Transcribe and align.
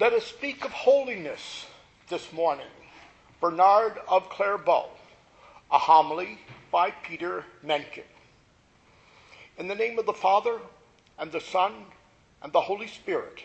Let 0.00 0.12
us 0.12 0.26
speak 0.26 0.64
of 0.64 0.70
holiness 0.70 1.66
this 2.08 2.32
morning. 2.32 2.68
Bernard 3.40 3.98
of 4.06 4.30
Clairvaux, 4.30 4.90
a 5.72 5.78
homily 5.78 6.38
by 6.70 6.92
Peter 6.92 7.44
Mencken. 7.64 8.04
In 9.56 9.66
the 9.66 9.74
name 9.74 9.98
of 9.98 10.06
the 10.06 10.12
Father, 10.12 10.60
and 11.18 11.32
the 11.32 11.40
Son, 11.40 11.72
and 12.42 12.52
the 12.52 12.60
Holy 12.60 12.86
Spirit. 12.86 13.42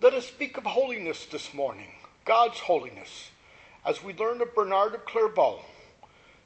Let 0.00 0.14
us 0.14 0.28
speak 0.28 0.56
of 0.56 0.62
holiness 0.62 1.26
this 1.26 1.52
morning, 1.52 1.90
God's 2.24 2.60
holiness, 2.60 3.30
as 3.84 4.04
we 4.04 4.12
learn 4.14 4.40
of 4.40 4.54
Bernard 4.54 4.94
of 4.94 5.04
Clairvaux. 5.06 5.64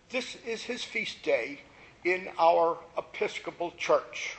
This 0.09 0.39
is 0.47 0.63
his 0.63 0.83
feast 0.83 1.23
day 1.23 1.61
in 2.03 2.31
our 2.39 2.79
Episcopal 2.97 3.73
Church. 3.73 4.39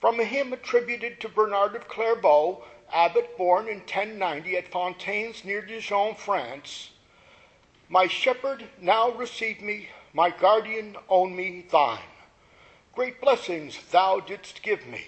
From 0.00 0.18
a 0.18 0.24
hymn 0.24 0.52
attributed 0.52 1.20
to 1.20 1.28
Bernard 1.28 1.76
of 1.76 1.86
Clairvaux, 1.86 2.64
abbot 2.92 3.36
born 3.36 3.68
in 3.68 3.78
1090 3.78 4.56
at 4.56 4.68
Fontaines 4.68 5.44
near 5.44 5.62
Dijon, 5.62 6.14
France, 6.14 6.90
My 7.88 8.06
shepherd, 8.06 8.64
now 8.80 9.10
receive 9.10 9.60
me, 9.60 9.88
my 10.12 10.30
guardian, 10.30 10.96
own 11.08 11.34
me 11.36 11.66
thine. 11.70 11.98
Great 12.94 13.20
blessings 13.20 13.78
thou 13.90 14.20
didst 14.20 14.62
give 14.62 14.86
me, 14.86 15.04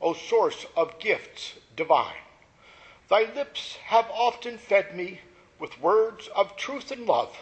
O 0.00 0.14
source 0.14 0.66
of 0.76 0.98
gifts 0.98 1.54
divine. 1.76 2.22
Thy 3.08 3.22
lips 3.34 3.76
have 3.84 4.10
often 4.10 4.58
fed 4.58 4.96
me 4.96 5.20
with 5.58 5.80
words 5.80 6.28
of 6.34 6.56
truth 6.56 6.90
and 6.90 7.06
love. 7.06 7.36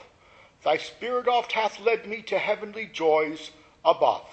Thy 0.62 0.76
spirit 0.76 1.28
oft 1.28 1.52
hath 1.52 1.80
led 1.80 2.06
me 2.06 2.22
to 2.22 2.38
heavenly 2.38 2.86
joys 2.86 3.50
above. 3.84 4.26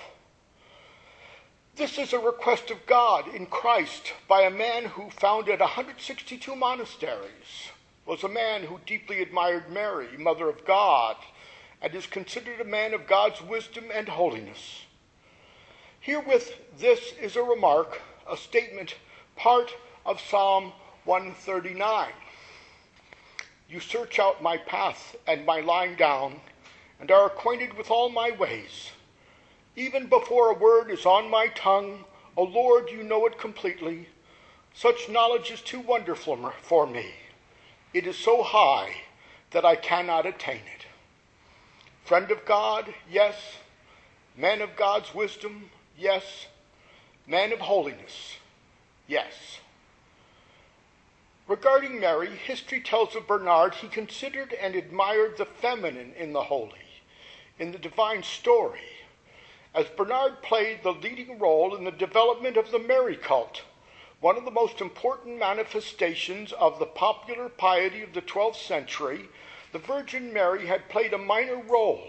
This 1.76 1.98
is 1.98 2.14
a 2.14 2.20
request 2.20 2.70
of 2.70 2.86
God 2.86 3.34
in 3.34 3.48
Christ 3.48 4.14
by 4.28 4.44
a 4.44 4.52
man 4.52 4.86
who 4.86 5.10
founded 5.10 5.60
162 5.60 6.56
monasteries, 6.56 7.72
was 8.06 8.24
a 8.24 8.30
man 8.30 8.62
who 8.62 8.80
deeply 8.86 9.24
admired 9.24 9.72
Mary, 9.72 10.16
Mother 10.16 10.48
of 10.50 10.66
God, 10.66 11.16
and 11.82 11.96
is 11.96 12.06
considered 12.06 12.62
a 12.62 12.64
man 12.64 12.94
of 12.94 13.08
God's 13.08 13.42
wisdom 13.42 13.86
and 13.92 14.08
holiness. 14.08 14.84
Herewith, 16.00 16.54
this 16.78 17.14
is 17.20 17.36
a 17.36 17.42
remark, 17.42 18.04
a 18.30 18.38
statement, 18.38 18.94
part 19.36 19.74
of 20.06 20.22
Psalm 20.22 20.74
139. 21.06 22.12
You 23.68 23.80
search 23.80 24.20
out 24.20 24.44
my 24.44 24.58
path 24.58 25.16
and 25.26 25.44
my 25.44 25.62
lying 25.62 25.96
down, 25.96 26.40
and 27.00 27.10
are 27.10 27.26
acquainted 27.26 27.74
with 27.74 27.90
all 27.90 28.10
my 28.10 28.30
ways. 28.30 28.92
Even 29.76 30.08
before 30.08 30.50
a 30.50 30.58
word 30.58 30.92
is 30.92 31.06
on 31.06 31.30
my 31.30 31.48
tongue, 31.48 32.06
O 32.38 32.44
Lord, 32.44 32.90
you 32.90 33.04
know 33.04 33.26
it 33.26 33.40
completely. 33.40 34.08
Such 34.74 35.10
knowledge 35.10 35.52
is 35.52 35.62
too 35.62 35.80
wonderful 35.80 36.52
for 36.62 36.86
me. 36.86 37.12
It 37.94 38.08
is 38.08 38.18
so 38.18 38.44
high 38.44 38.96
that 39.52 39.66
I 39.66 39.76
cannot 39.76 40.26
attain 40.26 40.62
it. 40.76 40.86
Friend 42.06 42.30
of 42.32 42.46
God, 42.46 42.94
yes. 43.10 43.36
Man 44.36 44.62
of 44.62 44.76
God's 44.76 45.14
wisdom, 45.14 45.70
yes. 45.98 46.48
Man 47.28 47.54
of 47.54 47.60
holiness, 47.60 48.38
yes. 49.08 49.60
Regarding 51.48 52.00
Mary, 52.00 52.30
history 52.30 52.82
tells 52.82 53.16
of 53.16 53.28
Bernard 53.28 53.76
he 53.76 53.88
considered 53.88 54.54
and 54.54 54.76
admired 54.76 55.38
the 55.38 55.46
feminine 55.46 56.14
in 56.18 56.34
the 56.34 56.44
holy, 56.44 56.72
in 57.60 57.72
the 57.72 57.78
divine 57.78 58.24
story, 58.24 58.80
as 59.76 59.86
Bernard 59.98 60.42
played 60.42 60.84
the 60.84 60.94
leading 60.94 61.40
role 61.40 61.76
in 61.76 61.84
the 61.84 61.92
development 61.92 62.58
of 62.58 62.72
the 62.72 62.80
Mary 62.80 63.16
cult, 63.16 63.64
one 64.20 64.38
of 64.38 64.46
the 64.46 64.52
most 64.52 64.80
important 64.80 65.38
manifestations 65.38 66.54
of 66.54 66.80
the 66.80 66.86
popular 66.86 67.50
piety 67.50 68.04
of 68.04 68.14
the 68.14 68.22
12th 68.22 68.56
century, 68.56 69.28
the 69.72 69.80
Virgin 69.80 70.32
Mary 70.32 70.68
had 70.68 70.88
played 70.90 71.14
a 71.14 71.18
minor 71.18 71.58
role, 71.58 72.08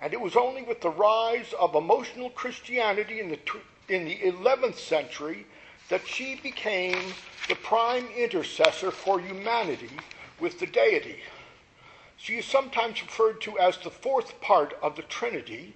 and 0.00 0.12
it 0.12 0.20
was 0.20 0.36
only 0.36 0.62
with 0.62 0.80
the 0.80 0.90
rise 0.90 1.52
of 1.58 1.74
emotional 1.74 2.30
Christianity 2.30 3.20
in 3.20 3.28
the, 3.28 3.38
in 3.88 4.04
the 4.04 4.16
11th 4.18 4.76
century 4.76 5.46
that 5.88 6.06
she 6.06 6.36
became 6.36 7.12
the 7.48 7.56
prime 7.56 8.06
intercessor 8.16 8.90
for 8.90 9.20
humanity 9.20 9.90
with 10.40 10.58
the 10.60 10.66
deity. 10.66 11.18
She 12.16 12.36
is 12.36 12.44
sometimes 12.44 13.02
referred 13.02 13.40
to 13.42 13.58
as 13.58 13.76
the 13.78 13.90
fourth 13.90 14.40
part 14.40 14.78
of 14.80 14.96
the 14.96 15.02
Trinity, 15.02 15.74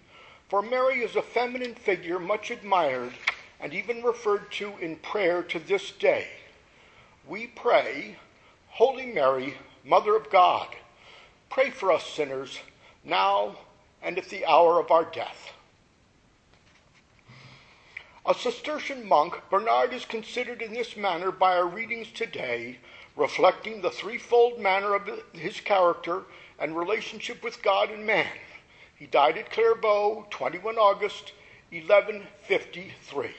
for 0.49 0.63
Mary 0.63 1.01
is 1.01 1.17
a 1.17 1.23
feminine 1.23 1.75
figure 1.75 2.19
much 2.19 2.51
admired 2.51 3.13
and 3.61 3.75
even 3.75 4.03
referred 4.03 4.51
to 4.53 4.73
in 4.81 4.97
prayer 4.97 5.43
to 5.43 5.59
this 5.59 5.91
day. 5.91 6.29
We 7.27 7.49
pray, 7.49 8.17
Holy 8.69 9.07
Mary, 9.07 9.55
Mother 9.85 10.15
of 10.15 10.31
God, 10.31 10.69
pray 11.51 11.71
for 11.71 11.91
us 11.91 12.07
sinners 12.07 12.61
now 13.03 13.57
and 14.03 14.19
at 14.19 14.29
the 14.29 14.47
hour 14.47 14.79
of 14.79 14.91
our 14.91 15.05
death. 15.05 15.53
A 18.25 18.35
Cistercian 18.35 19.07
monk, 19.07 19.41
Bernard 19.51 19.93
is 19.93 20.05
considered 20.05 20.61
in 20.61 20.73
this 20.73 20.97
manner 20.97 21.31
by 21.31 21.57
our 21.57 21.67
readings 21.67 22.11
today, 22.13 22.79
reflecting 23.17 23.81
the 23.81 23.91
threefold 23.91 24.61
manner 24.61 24.95
of 24.95 25.09
his 25.33 25.61
character 25.61 26.23
and 26.59 26.77
relationship 26.77 27.43
with 27.43 27.63
God 27.63 27.91
and 27.91 28.05
man. 28.05 28.27
He 28.97 29.07
died 29.07 29.37
at 29.39 29.51
Clairvaux, 29.51 30.27
21 30.31 30.77
August 30.77 31.33
1153. 31.71 33.31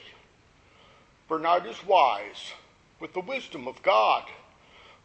Bernard 1.28 1.66
is 1.66 1.84
wise, 1.84 2.52
with 3.00 3.12
the 3.12 3.20
wisdom 3.20 3.66
of 3.66 3.82
God. 3.82 4.24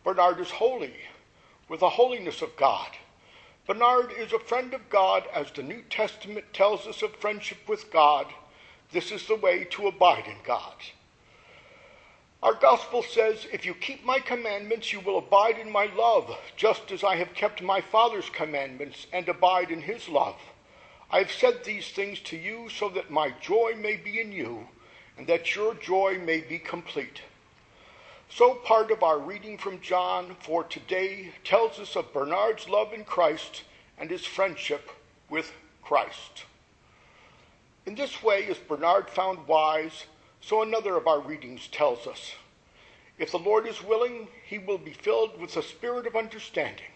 Bernard 0.03 0.39
is 0.39 0.51
holy, 0.51 0.95
with 1.67 1.79
the 1.79 1.89
holiness 1.89 2.41
of 2.41 2.55
God. 2.55 2.89
Bernard 3.65 4.11
is 4.11 4.31
a 4.31 4.39
friend 4.39 4.73
of 4.73 4.89
God, 4.89 5.23
as 5.33 5.51
the 5.51 5.63
New 5.63 5.81
Testament 5.89 6.45
tells 6.53 6.85
us 6.85 7.01
of 7.01 7.15
friendship 7.15 7.67
with 7.67 7.91
God 7.91 8.27
this 8.93 9.11
is 9.11 9.25
the 9.25 9.35
way 9.35 9.63
to 9.71 9.87
abide 9.87 10.27
in 10.27 10.37
God. 10.45 10.75
Our 12.43 12.53
gospel 12.55 13.03
says, 13.03 13.47
If 13.53 13.65
you 13.65 13.73
keep 13.73 14.03
my 14.03 14.19
commandments, 14.19 14.91
you 14.91 14.99
will 14.99 15.17
abide 15.17 15.57
in 15.57 15.71
my 15.71 15.85
love, 15.95 16.29
just 16.57 16.91
as 16.91 17.01
I 17.01 17.15
have 17.15 17.33
kept 17.33 17.61
my 17.61 17.79
Father's 17.79 18.29
commandments 18.29 19.07
and 19.13 19.29
abide 19.29 19.71
in 19.71 19.81
his 19.81 20.09
love. 20.09 20.35
I 21.09 21.19
have 21.19 21.31
said 21.31 21.63
these 21.63 21.87
things 21.87 22.19
to 22.25 22.35
you 22.35 22.67
so 22.67 22.89
that 22.89 23.09
my 23.09 23.33
joy 23.39 23.75
may 23.79 23.95
be 23.95 24.19
in 24.19 24.33
you 24.33 24.67
and 25.17 25.25
that 25.27 25.55
your 25.55 25.73
joy 25.75 26.19
may 26.21 26.41
be 26.41 26.59
complete. 26.59 27.21
So, 28.29 28.55
part 28.55 28.91
of 28.91 29.03
our 29.03 29.19
reading 29.19 29.57
from 29.57 29.79
John 29.79 30.35
for 30.41 30.65
today 30.65 31.31
tells 31.45 31.79
us 31.79 31.95
of 31.95 32.11
Bernard's 32.11 32.67
love 32.67 32.91
in 32.91 33.05
Christ 33.05 33.63
and 33.97 34.11
his 34.11 34.25
friendship 34.25 34.89
with 35.29 35.53
Christ. 35.81 36.43
In 37.85 37.95
this 37.95 38.21
way, 38.21 38.47
as 38.47 38.57
Bernard 38.57 39.09
found 39.09 39.47
wise, 39.47 40.07
so 40.45 40.61
another 40.61 40.95
of 40.97 41.07
our 41.07 41.19
readings 41.19 41.67
tells 41.67 42.05
us. 42.07 42.33
If 43.17 43.31
the 43.31 43.39
Lord 43.39 43.67
is 43.67 43.83
willing, 43.83 44.27
he 44.45 44.57
will 44.57 44.77
be 44.77 44.93
filled 44.93 45.39
with 45.39 45.53
the 45.53 45.61
spirit 45.61 46.07
of 46.07 46.15
understanding. 46.15 46.91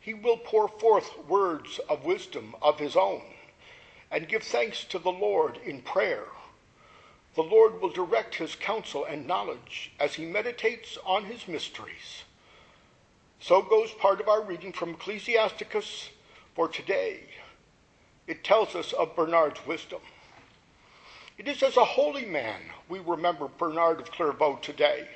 He 0.00 0.14
will 0.14 0.36
pour 0.36 0.68
forth 0.68 1.10
words 1.26 1.80
of 1.88 2.04
wisdom 2.04 2.54
of 2.62 2.78
his 2.78 2.96
own 2.96 3.22
and 4.10 4.28
give 4.28 4.42
thanks 4.42 4.84
to 4.84 4.98
the 4.98 5.10
Lord 5.10 5.58
in 5.64 5.82
prayer. 5.82 6.24
The 7.34 7.42
Lord 7.42 7.80
will 7.80 7.90
direct 7.90 8.36
his 8.36 8.54
counsel 8.54 9.04
and 9.04 9.26
knowledge 9.26 9.92
as 9.98 10.14
he 10.14 10.24
meditates 10.24 10.96
on 11.04 11.24
his 11.24 11.48
mysteries. 11.48 12.22
So 13.40 13.62
goes 13.62 13.92
part 13.92 14.20
of 14.20 14.28
our 14.28 14.42
reading 14.42 14.72
from 14.72 14.90
Ecclesiasticus 14.90 16.10
for 16.54 16.68
today 16.68 17.24
it 18.28 18.44
tells 18.44 18.74
us 18.74 18.92
of 18.92 19.16
Bernard's 19.16 19.66
wisdom. 19.66 20.00
It 21.38 21.46
is 21.46 21.62
as 21.62 21.76
a 21.76 21.84
holy 21.84 22.24
man 22.24 22.60
we 22.88 22.98
remember 22.98 23.46
Bernard 23.46 24.00
of 24.00 24.10
Clairvaux 24.10 24.58
today. 24.60 25.06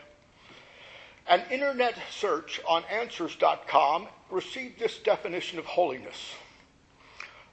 An 1.26 1.42
internet 1.50 1.96
search 2.12 2.60
on 2.64 2.84
answers.com 2.84 4.06
received 4.30 4.78
this 4.78 4.98
definition 4.98 5.58
of 5.58 5.64
holiness. 5.64 6.34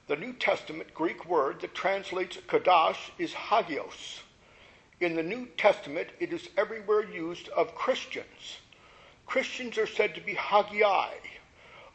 The 0.06 0.14
New 0.14 0.34
Testament 0.34 0.94
Greek 0.94 1.26
word 1.26 1.60
that 1.62 1.74
translates 1.74 2.36
Kadash 2.46 3.10
is 3.18 3.32
hagios. 3.32 4.20
In 5.00 5.16
the 5.16 5.22
New 5.24 5.48
Testament, 5.56 6.10
it 6.20 6.32
is 6.32 6.48
everywhere 6.56 7.02
used 7.02 7.48
of 7.48 7.74
Christians. 7.74 8.58
Christians 9.26 9.78
are 9.78 9.86
said 9.88 10.14
to 10.14 10.20
be 10.20 10.34
hagiai. 10.34 11.14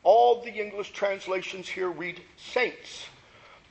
All 0.03 0.43
the 0.43 0.51
English 0.51 0.91
translations 0.91 1.69
here 1.69 1.89
read 1.89 2.21
saints. 2.35 3.05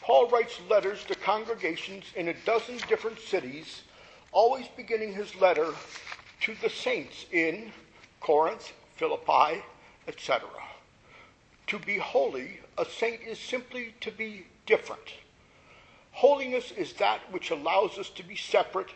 Paul 0.05 0.29
writes 0.29 0.61
letters 0.69 1.03
to 1.05 1.15
congregations 1.15 2.05
in 2.15 2.29
a 2.29 2.35
dozen 2.45 2.77
different 2.89 3.19
cities, 3.19 3.85
always 4.33 4.69
beginning 4.77 5.15
his 5.15 5.35
letter 5.37 5.73
to 6.43 6.55
the 6.61 6.69
saints 6.69 7.25
in 7.33 7.73
Corinth, 8.21 8.75
Philippi, 8.97 9.63
etc. 10.07 10.47
To 11.69 11.79
be 11.79 11.97
holy, 11.97 12.61
a 12.77 12.85
saint 12.85 13.23
is 13.23 13.39
simply 13.39 13.95
to 14.03 14.11
be 14.11 14.47
different. 14.67 15.15
Holiness 16.13 16.71
is 16.73 16.93
that 16.95 17.21
which 17.33 17.51
allows 17.51 17.97
us 17.97 18.11
to 18.11 18.23
be 18.23 18.37
separate 18.37 18.91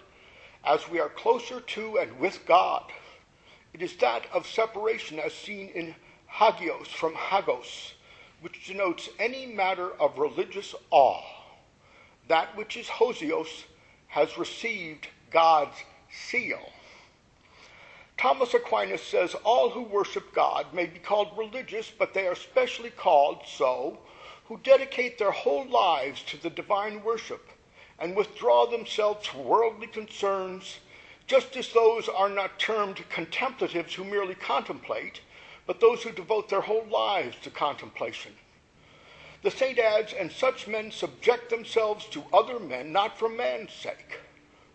as 0.63 0.91
we 0.91 1.01
are 1.01 1.09
closer 1.09 1.63
to 1.63 1.97
and 1.97 2.21
with 2.21 2.45
God. 2.45 2.85
It 3.73 3.81
is 3.81 3.97
that 3.97 4.27
of 4.31 4.47
separation 4.47 5.19
as 5.19 5.33
seen 5.33 5.71
in 5.71 5.95
hagios 6.27 6.89
from 6.89 7.15
hagos, 7.15 7.95
which 8.41 8.67
denotes 8.67 9.09
any 9.19 9.47
matter 9.47 9.91
of 10.01 10.19
religious 10.19 10.75
awe. 10.91 11.23
That 12.29 12.57
which 12.57 12.77
is 12.77 12.89
hosios 12.89 13.65
has 14.09 14.39
received 14.39 15.09
God's 15.31 15.77
seal. 16.11 16.61
Thomas 18.17 18.53
Aquinas 18.53 19.03
says 19.03 19.35
all 19.45 19.71
who 19.71 19.83
worship 19.83 20.35
God 20.35 20.75
may 20.75 20.87
be 20.87 20.99
called 20.99 21.37
religious, 21.37 21.91
but 21.91 22.15
they 22.15 22.27
are 22.27 22.35
specially 22.35 22.91
called 22.91 23.43
so 23.47 23.99
who 24.47 24.59
dedicate 24.59 25.19
their 25.19 25.31
whole 25.31 25.67
lives 25.69 26.23
to 26.25 26.43
the 26.43 26.51
divine 26.51 27.05
worship 27.05 27.49
and 27.99 28.17
withdraw 28.17 28.67
themselves 28.67 29.27
from 29.27 29.45
worldly 29.45 29.87
concerns, 29.87 30.79
just 31.27 31.57
as 31.57 31.73
those 31.73 32.09
are 32.09 32.29
not 32.31 32.59
termed 32.59 33.05
contemplatives 33.11 33.95
who 33.95 34.05
merely 34.05 34.35
contemplate, 34.35 35.21
but 35.69 35.81
those 35.81 36.03
who 36.03 36.11
devote 36.11 36.49
their 36.49 36.63
whole 36.63 36.87
lives 36.91 37.37
to 37.43 37.51
contemplation. 37.51 38.33
The 39.43 39.51
saint 39.51 39.79
adds, 39.79 40.15
and 40.15 40.33
such 40.33 40.67
men 40.67 40.91
subject 40.91 41.51
themselves 41.51 42.07
to 42.07 42.25
other 42.33 42.59
men 42.59 42.91
not 42.91 43.19
for 43.19 43.29
man's 43.29 43.75
sake, 43.75 44.19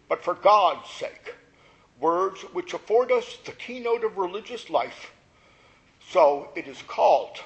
but 0.07 0.23
for 0.23 0.35
God's 0.35 0.87
sake, 0.87 1.33
words 1.99 2.41
which 2.53 2.75
afford 2.75 3.11
us 3.11 3.39
the 3.43 3.53
keynote 3.53 4.03
of 4.03 4.19
religious 4.19 4.69
life. 4.69 5.11
So 6.09 6.49
it 6.55 6.67
is 6.67 6.83
called. 6.83 7.39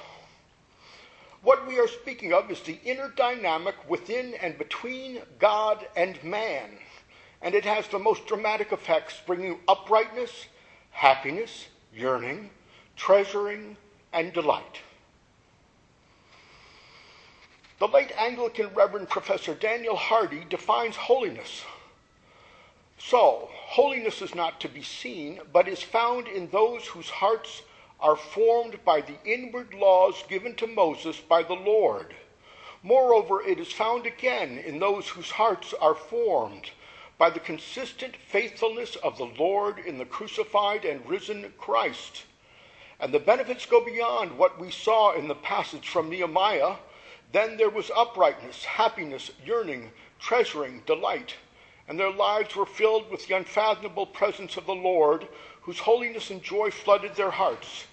What 1.42 1.66
we 1.66 1.78
are 1.78 1.88
speaking 1.88 2.34
of 2.34 2.50
is 2.50 2.60
the 2.60 2.78
inner 2.84 3.08
dynamic 3.08 3.76
within 3.88 4.34
and 4.42 4.58
between 4.58 5.22
God 5.38 5.88
and 5.96 6.22
man, 6.22 6.68
and 7.40 7.54
it 7.54 7.64
has 7.64 7.88
the 7.88 7.98
most 7.98 8.26
dramatic 8.26 8.72
effects, 8.72 9.14
bringing 9.26 9.58
uprightness, 9.66 10.32
happiness, 10.90 11.68
yearning, 11.94 12.50
treasuring, 12.98 13.76
and 14.12 14.32
delight. 14.32 14.80
The 17.78 17.88
late 17.88 18.12
Anglican 18.18 18.74
Reverend 18.74 19.08
Professor 19.08 19.54
Daniel 19.54 19.96
Hardy 19.96 20.44
defines 20.50 20.96
holiness. 20.96 21.62
So, 22.98 23.48
holiness 23.52 24.20
is 24.20 24.34
not 24.34 24.60
to 24.60 24.68
be 24.68 24.82
seen, 24.82 25.40
but 25.52 25.68
is 25.68 25.80
found 25.80 26.26
in 26.26 26.50
those 26.50 26.84
whose 26.86 27.08
hearts 27.08 27.62
are 28.00 28.16
formed 28.16 28.84
by 28.84 29.00
the 29.00 29.16
inward 29.24 29.74
laws 29.74 30.24
given 30.28 30.56
to 30.56 30.66
Moses 30.66 31.18
by 31.20 31.44
the 31.44 31.54
Lord. 31.54 32.14
Moreover, 32.82 33.40
it 33.42 33.60
is 33.60 33.72
found 33.72 34.06
again 34.06 34.58
in 34.58 34.80
those 34.80 35.08
whose 35.08 35.30
hearts 35.30 35.72
are 35.80 35.94
formed 35.94 36.70
by 37.16 37.30
the 37.30 37.40
consistent 37.40 38.16
faithfulness 38.16 38.96
of 38.96 39.18
the 39.18 39.30
Lord 39.38 39.78
in 39.78 39.98
the 39.98 40.04
crucified 40.04 40.84
and 40.84 41.08
risen 41.08 41.52
Christ. 41.58 42.24
And 43.00 43.14
the 43.14 43.20
benefits 43.20 43.64
go 43.64 43.84
beyond 43.84 44.36
what 44.36 44.58
we 44.58 44.70
saw 44.70 45.12
in 45.12 45.28
the 45.28 45.34
passage 45.34 45.88
from 45.88 46.10
Nehemiah. 46.10 46.76
Then 47.32 47.56
there 47.56 47.70
was 47.70 47.90
uprightness, 47.94 48.64
happiness, 48.64 49.30
yearning, 49.44 49.92
treasuring, 50.18 50.82
delight. 50.84 51.34
And 51.86 51.98
their 51.98 52.10
lives 52.10 52.56
were 52.56 52.66
filled 52.66 53.10
with 53.10 53.26
the 53.26 53.36
unfathomable 53.36 54.06
presence 54.06 54.56
of 54.56 54.66
the 54.66 54.74
Lord, 54.74 55.28
whose 55.62 55.78
holiness 55.78 56.30
and 56.30 56.42
joy 56.42 56.70
flooded 56.70 57.14
their 57.14 57.30
hearts. 57.30 57.84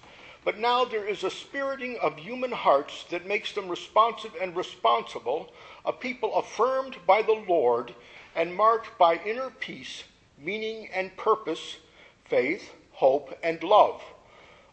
But 0.44 0.58
now 0.58 0.84
there 0.84 1.06
is 1.06 1.24
a 1.24 1.30
spiriting 1.30 1.98
of 1.98 2.16
human 2.16 2.52
hearts 2.52 3.04
that 3.10 3.26
makes 3.26 3.52
them 3.52 3.68
responsive 3.68 4.32
and 4.40 4.56
responsible, 4.56 5.52
a 5.84 5.92
people 5.92 6.34
affirmed 6.36 6.96
by 7.06 7.22
the 7.22 7.44
Lord 7.48 7.94
and 8.34 8.54
marked 8.54 8.96
by 8.98 9.16
inner 9.24 9.50
peace, 9.50 10.04
meaning 10.38 10.88
and 10.92 11.16
purpose, 11.16 11.76
faith, 12.24 12.72
hope, 12.92 13.36
and 13.42 13.62
love. 13.62 14.02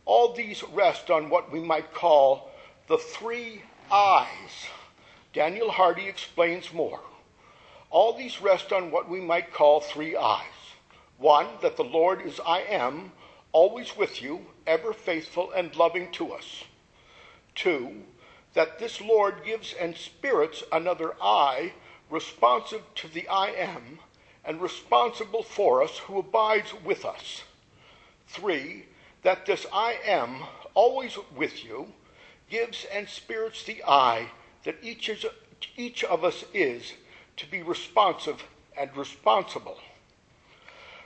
All 0.05 0.33
these 0.33 0.63
rest 0.63 1.09
on 1.09 1.29
what 1.29 1.51
we 1.51 1.59
might 1.59 1.94
call 1.94 2.51
the 2.88 2.97
three 2.97 3.61
I's. 3.91 4.67
Daniel 5.31 5.71
Hardy 5.71 6.07
explains 6.07 6.73
more. 6.73 7.00
All 7.89 8.13
these 8.13 8.41
rest 8.41 8.73
on 8.73 8.91
what 8.91 9.09
we 9.09 9.21
might 9.21 9.53
call 9.53 9.79
three 9.79 10.15
I's. 10.15 10.45
One, 11.17 11.47
that 11.61 11.77
the 11.77 11.83
Lord 11.83 12.21
is 12.21 12.39
I 12.45 12.61
am, 12.61 13.11
always 13.51 13.95
with 13.95 14.21
you, 14.21 14.45
ever 14.67 14.94
faithful 14.94 15.51
and 15.51 15.75
loving 15.75 16.11
to 16.13 16.33
us. 16.33 16.63
Two, 17.55 18.03
that 18.53 18.79
this 18.79 19.00
Lord 19.00 19.44
gives 19.45 19.73
and 19.73 19.95
spirits 19.95 20.63
another 20.71 21.15
I, 21.21 21.73
responsive 22.09 22.81
to 22.95 23.07
the 23.07 23.27
I 23.27 23.51
am, 23.51 24.00
and 24.44 24.61
responsible 24.61 25.44
for 25.44 25.81
us 25.81 25.97
who 26.00 26.19
abides 26.19 26.73
with 26.83 27.05
us. 27.05 27.44
Three, 28.27 28.85
that 29.24 29.46
this 29.46 29.66
I 29.74 29.98
am, 30.06 30.44
always 30.74 31.18
with 31.36 31.64
you, 31.64 31.88
gives 32.50 32.86
and 32.94 33.08
spirits 33.10 33.64
the 33.64 33.84
I 33.88 34.30
that 34.64 34.75
each, 34.81 35.10
is, 35.10 35.25
each 35.75 36.04
of 36.04 36.24
us 36.24 36.46
is 36.54 36.94
to 37.38 37.50
be 37.50 37.64
responsive 37.64 38.44
and 38.78 38.96
responsible. 38.96 39.78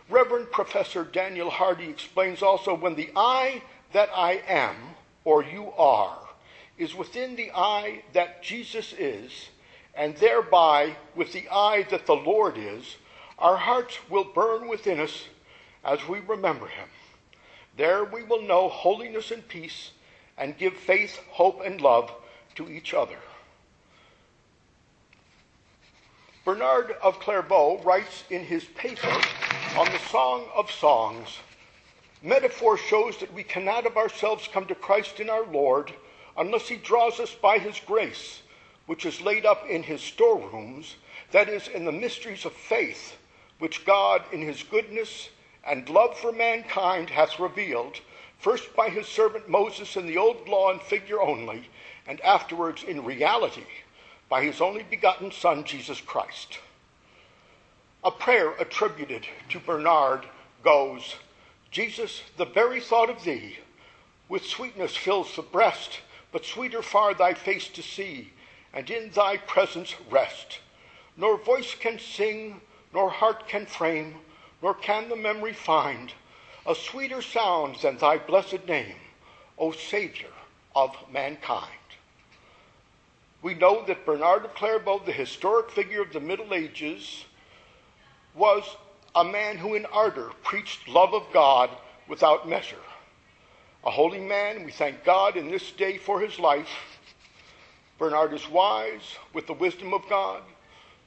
Reverend 0.09 0.51
Professor 0.51 1.03
Daniel 1.03 1.49
Hardy 1.49 1.89
explains 1.89 2.41
also 2.41 2.73
when 2.73 2.95
the 2.95 3.11
I 3.15 3.61
that 3.93 4.09
I 4.15 4.41
am, 4.47 4.75
or 5.23 5.43
you 5.43 5.71
are, 5.77 6.17
is 6.77 6.95
within 6.95 7.35
the 7.35 7.51
I 7.53 8.03
that 8.13 8.41
Jesus 8.41 8.93
is, 8.93 9.49
and 9.95 10.15
thereby 10.17 10.95
with 11.15 11.33
the 11.33 11.47
I 11.51 11.83
that 11.83 12.05
the 12.05 12.15
Lord 12.15 12.57
is, 12.57 12.97
our 13.37 13.57
hearts 13.57 13.97
will 14.09 14.23
burn 14.23 14.67
within 14.67 14.99
us 14.99 15.25
as 15.83 16.07
we 16.07 16.19
remember 16.19 16.67
him. 16.67 16.87
There 17.77 18.03
we 18.03 18.23
will 18.23 18.41
know 18.41 18.69
holiness 18.69 19.29
and 19.29 19.47
peace 19.47 19.91
and 20.35 20.57
give 20.57 20.73
faith, 20.73 21.19
hope, 21.29 21.61
and 21.63 21.79
love 21.79 22.11
to 22.55 22.69
each 22.69 22.93
other. 22.93 23.17
Bernard 26.43 26.95
of 27.03 27.19
Clairvaux 27.19 27.81
writes 27.83 28.23
in 28.29 28.43
his 28.45 28.65
paper 28.65 29.21
on 29.77 29.85
the 29.91 29.99
Song 30.09 30.47
of 30.55 30.71
Songs 30.71 31.39
Metaphor 32.23 32.77
shows 32.77 33.17
that 33.19 33.31
we 33.33 33.43
cannot 33.43 33.85
of 33.85 33.95
ourselves 33.95 34.49
come 34.51 34.65
to 34.65 34.73
Christ 34.75 35.19
in 35.19 35.29
our 35.29 35.45
Lord 35.45 35.93
unless 36.35 36.67
he 36.67 36.77
draws 36.77 37.19
us 37.19 37.33
by 37.35 37.59
his 37.59 37.79
grace, 37.79 38.41
which 38.87 39.05
is 39.05 39.21
laid 39.21 39.45
up 39.45 39.67
in 39.69 39.83
his 39.83 40.01
storerooms, 40.01 40.95
that 41.31 41.47
is, 41.47 41.67
in 41.67 41.85
the 41.85 41.91
mysteries 41.91 42.43
of 42.45 42.53
faith, 42.53 43.17
which 43.59 43.85
God, 43.85 44.23
in 44.31 44.41
his 44.41 44.63
goodness 44.63 45.29
and 45.67 45.89
love 45.89 46.17
for 46.17 46.31
mankind 46.31 47.09
hath 47.09 47.39
revealed, 47.39 47.99
first 48.39 48.75
by 48.75 48.89
his 48.89 49.07
servant 49.07 49.49
Moses 49.49 49.97
in 49.97 50.07
the 50.07 50.17
old 50.17 50.47
law 50.47 50.71
in 50.71 50.79
figure 50.79 51.21
only, 51.21 51.69
and 52.07 52.21
afterwards 52.21 52.83
in 52.83 53.03
reality 53.03 53.65
by 54.29 54.43
his 54.43 54.61
only 54.61 54.83
begotten 54.83 55.31
Son, 55.31 55.63
Jesus 55.63 55.99
Christ. 56.01 56.59
A 58.03 58.11
prayer 58.11 58.51
attributed 58.59 59.27
to 59.49 59.59
Bernard 59.59 60.25
goes 60.63 61.15
Jesus, 61.71 62.21
the 62.37 62.45
very 62.45 62.79
thought 62.79 63.09
of 63.09 63.23
thee, 63.23 63.57
with 64.29 64.45
sweetness 64.45 64.95
fills 64.95 65.35
the 65.35 65.41
breast, 65.41 65.99
but 66.31 66.45
sweeter 66.45 66.81
far 66.81 67.13
thy 67.13 67.33
face 67.33 67.67
to 67.69 67.83
see, 67.83 68.31
and 68.73 68.89
in 68.89 69.09
thy 69.11 69.37
presence 69.37 69.95
rest. 70.09 70.59
Nor 71.17 71.37
voice 71.37 71.75
can 71.75 71.99
sing, 71.99 72.61
nor 72.93 73.09
heart 73.09 73.47
can 73.47 73.65
frame, 73.65 74.15
nor 74.61 74.73
can 74.73 75.09
the 75.09 75.15
memory 75.15 75.53
find 75.53 76.13
a 76.65 76.75
sweeter 76.75 77.21
sound 77.21 77.77
than 77.81 77.97
thy 77.97 78.17
blessed 78.17 78.67
name, 78.67 78.95
O 79.57 79.71
Savior 79.71 80.29
of 80.75 80.95
mankind. 81.11 81.71
We 83.41 83.53
know 83.53 83.85
that 83.85 84.05
Bernard 84.05 84.45
of 84.45 84.53
Clairvaux, 84.55 85.03
the 85.05 85.11
historic 85.11 85.71
figure 85.71 86.01
of 86.01 86.11
the 86.11 86.19
Middle 86.19 86.53
Ages, 86.53 87.25
was 88.35 88.63
a 89.15 89.23
man 89.23 89.57
who 89.57 89.75
in 89.75 89.85
ardor 89.87 90.31
preached 90.43 90.87
love 90.87 91.13
of 91.13 91.23
God 91.31 91.69
without 92.07 92.49
measure. 92.49 92.75
A 93.85 93.91
holy 93.91 94.19
man, 94.19 94.65
we 94.65 94.71
thank 94.71 95.03
God 95.03 95.37
in 95.37 95.49
this 95.49 95.71
day 95.71 95.97
for 95.97 96.19
his 96.19 96.39
life. 96.39 96.69
Bernard 97.97 98.33
is 98.33 98.49
wise 98.49 99.15
with 99.33 99.47
the 99.47 99.53
wisdom 99.53 99.93
of 99.93 100.07
God. 100.09 100.41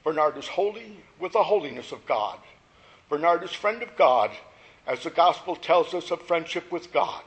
Bernard 0.03 0.37
is 0.37 0.47
holy 0.47 0.97
with 1.19 1.33
the 1.33 1.43
holiness 1.43 1.91
of 1.91 2.05
God. 2.05 2.39
Bernard 3.11 3.43
is 3.43 3.51
friend 3.51 3.83
of 3.83 3.97
God 3.97 4.31
as 4.87 5.03
the 5.03 5.09
gospel 5.09 5.57
tells 5.57 5.93
us 5.93 6.11
of 6.11 6.21
friendship 6.21 6.71
with 6.71 6.93
God. 6.93 7.23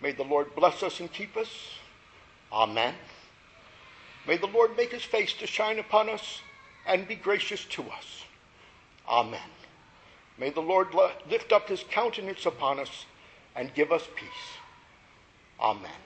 May 0.00 0.12
the 0.12 0.24
Lord 0.24 0.54
bless 0.56 0.82
us 0.82 0.98
and 0.98 1.12
keep 1.12 1.36
us. 1.36 1.50
Amen. 2.50 2.94
May 4.26 4.38
the 4.38 4.46
Lord 4.46 4.74
make 4.74 4.92
his 4.92 5.04
face 5.04 5.34
to 5.34 5.46
shine 5.46 5.78
upon 5.78 6.08
us 6.08 6.40
and 6.86 7.06
be 7.06 7.16
gracious 7.16 7.66
to 7.66 7.82
us. 7.82 8.24
Amen. 9.06 9.38
May 10.38 10.48
the 10.48 10.62
Lord 10.62 10.88
lift 11.28 11.52
up 11.52 11.68
his 11.68 11.84
countenance 11.90 12.46
upon 12.46 12.80
us 12.80 13.04
and 13.54 13.74
give 13.74 13.92
us 13.92 14.08
peace. 14.16 14.56
Amen. 15.60 16.05